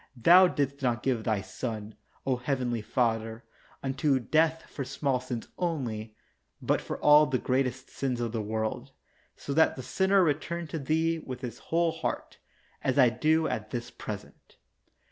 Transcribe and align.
Thou 0.17 0.47
didst 0.47 0.81
not 0.81 1.03
give 1.03 1.23
Thy 1.23 1.41
Son, 1.41 1.93
O 2.25 2.37
heavenly 2.37 2.81
Father, 2.81 3.43
unto 3.83 4.17
death 4.19 4.63
for 4.67 4.83
small 4.83 5.19
sins 5.19 5.47
only, 5.59 6.15
but 6.59 6.81
for 6.81 6.97
all 7.01 7.27
the 7.27 7.37
greatest 7.37 7.91
sins 7.91 8.19
of 8.19 8.31
the 8.31 8.41
world, 8.41 8.93
so 9.35 9.53
that 9.53 9.75
the 9.75 9.83
sinner 9.83 10.23
return 10.23 10.65
to 10.69 10.79
Thee 10.79 11.19
with 11.19 11.41
his 11.41 11.59
whole 11.69 11.91
heart, 11.91 12.39
as 12.83 12.97
I 12.97 13.09
do 13.09 13.47
at 13.47 13.69
this 13.69 13.91
present. 13.91 14.57